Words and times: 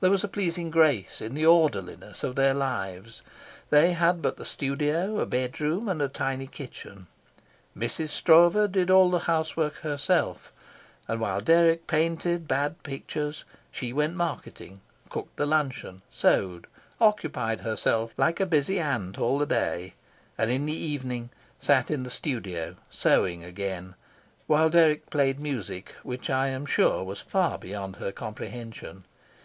There 0.00 0.10
was 0.10 0.24
a 0.24 0.28
pleasing 0.28 0.72
grace 0.72 1.20
in 1.20 1.34
the 1.34 1.46
orderliness 1.46 2.24
of 2.24 2.34
their 2.34 2.52
lives. 2.52 3.22
They 3.70 3.92
had 3.92 4.20
but 4.20 4.36
the 4.36 4.44
studio, 4.44 5.20
a 5.20 5.24
bedroom, 5.26 5.88
and 5.88 6.02
a 6.02 6.08
tiny 6.08 6.48
kitchen. 6.48 7.06
Mrs. 7.78 8.08
Stroeve 8.08 8.72
did 8.72 8.90
all 8.90 9.08
the 9.08 9.20
housework 9.30 9.76
herself; 9.82 10.52
and 11.06 11.20
while 11.20 11.40
Dirk 11.40 11.86
painted 11.86 12.48
bad 12.48 12.82
pictures, 12.82 13.44
she 13.70 13.92
went 13.92 14.16
marketing, 14.16 14.80
cooked 15.08 15.36
the 15.36 15.46
luncheon, 15.46 16.02
sewed, 16.10 16.66
occupied 17.00 17.60
herself 17.60 18.10
like 18.16 18.40
a 18.40 18.46
busy 18.46 18.80
ant 18.80 19.16
all 19.16 19.38
the 19.38 19.46
day; 19.46 19.94
and 20.36 20.50
in 20.50 20.66
the 20.66 20.72
evening 20.74 21.30
sat 21.60 21.88
in 21.88 22.02
the 22.02 22.10
studio, 22.10 22.74
sewing 22.90 23.44
again, 23.44 23.94
while 24.48 24.68
Dirk 24.70 25.08
played 25.08 25.38
music 25.38 25.94
which 26.02 26.28
I 26.28 26.48
am 26.48 26.66
sure 26.66 27.04
was 27.04 27.20
far 27.20 27.58
beyond 27.58 27.94
her 28.02 28.10
comprehension. 28.10 29.04